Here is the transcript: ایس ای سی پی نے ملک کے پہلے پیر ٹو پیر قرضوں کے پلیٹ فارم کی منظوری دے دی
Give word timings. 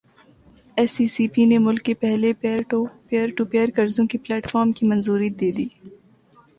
ایس 0.77 0.93
ای 0.99 1.05
سی 1.15 1.25
پی 1.33 1.43
نے 1.49 1.57
ملک 1.65 1.81
کے 1.87 1.93
پہلے 2.03 2.31
پیر 2.41 2.59
ٹو 2.69 3.45
پیر 3.51 3.67
قرضوں 3.75 4.05
کے 4.11 4.17
پلیٹ 4.23 4.49
فارم 4.51 4.71
کی 4.77 4.83
منظوری 4.87 5.29
دے 5.39 5.51
دی 5.57 5.67